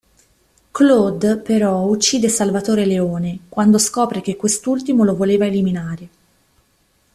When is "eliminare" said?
5.45-6.09